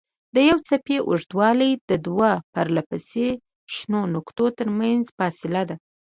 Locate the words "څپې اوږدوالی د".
0.67-1.91